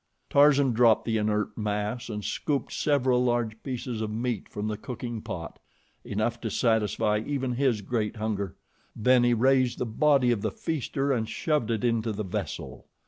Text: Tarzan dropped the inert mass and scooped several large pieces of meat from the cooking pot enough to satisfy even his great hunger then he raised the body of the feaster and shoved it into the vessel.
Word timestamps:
Tarzan 0.31 0.71
dropped 0.73 1.05
the 1.05 1.17
inert 1.17 1.55
mass 1.55 2.09
and 2.09 2.25
scooped 2.25 2.73
several 2.73 3.23
large 3.23 3.61
pieces 3.61 4.01
of 4.01 4.09
meat 4.09 4.49
from 4.49 4.67
the 4.67 4.75
cooking 4.75 5.21
pot 5.21 5.59
enough 6.03 6.41
to 6.41 6.49
satisfy 6.49 7.19
even 7.23 7.51
his 7.51 7.81
great 7.81 8.15
hunger 8.15 8.55
then 8.95 9.23
he 9.23 9.35
raised 9.35 9.77
the 9.77 9.85
body 9.85 10.31
of 10.31 10.41
the 10.41 10.49
feaster 10.49 11.11
and 11.11 11.29
shoved 11.29 11.69
it 11.69 11.83
into 11.83 12.11
the 12.11 12.25
vessel. 12.25 12.87